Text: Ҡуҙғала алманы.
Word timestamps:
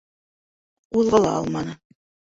Ҡуҙғала 0.97 1.37
алманы. 1.43 1.81